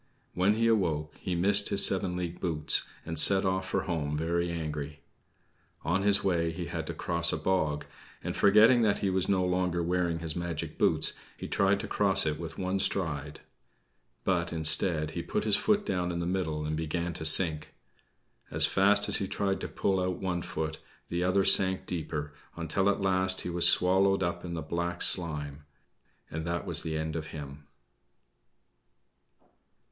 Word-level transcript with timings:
When 0.33 0.55
he 0.55 0.65
awoke 0.65 1.17
he 1.19 1.35
missed 1.35 1.69
his 1.69 1.85
seven 1.85 2.15
league 2.15 2.39
boots, 2.39 2.89
and 3.05 3.19
set 3.19 3.45
off 3.45 3.69
for 3.69 3.81
home 3.83 4.17
very 4.17 4.49
angry. 4.51 5.01
On 5.83 6.01
his 6.01 6.23
way 6.23 6.51
he 6.51 6.65
had 6.65 6.87
to 6.87 6.93
cross 6.95 7.31
a 7.31 7.37
bog; 7.37 7.85
and, 8.23 8.35
forgetting 8.35 8.81
that 8.81 8.97
he 8.97 9.11
was 9.11 9.29
no 9.29 9.45
longer 9.45 9.83
wearing 9.83 10.17
his 10.17 10.35
magic 10.35 10.79
boots, 10.79 11.13
he 11.37 11.47
tried 11.47 11.79
to 11.81 11.87
cross 11.87 12.25
it 12.25 12.39
with 12.39 12.57
one 12.57 12.79
stride. 12.79 13.41
But, 14.23 14.51
instead, 14.51 15.11
he 15.11 15.21
put 15.21 15.43
his 15.43 15.55
foot 15.55 15.85
down 15.85 16.11
in 16.11 16.17
the 16.19 16.25
middle 16.25 16.65
and 16.65 16.75
began 16.75 17.13
to 17.13 17.23
sink. 17.23 17.75
As 18.49 18.65
fast 18.65 19.07
as 19.07 19.17
he 19.17 19.27
tried 19.27 19.61
to 19.61 19.67
pull 19.67 19.99
out 19.99 20.17
one 20.17 20.41
foot, 20.41 20.79
the 21.09 21.23
other 21.23 21.43
sank 21.45 21.85
deeper, 21.85 22.33
until 22.55 22.89
at 22.89 23.01
last 23.01 23.41
he 23.41 23.51
was 23.51 23.69
swallowed 23.69 24.23
up 24.23 24.43
in 24.43 24.55
the 24.55 24.63
black 24.63 25.03
slime 25.03 25.65
and 26.31 26.43
that 26.47 26.65
was 26.65 26.81
the 26.81 26.97
end 26.97 27.15
of 27.15 27.27
him. 27.27 27.67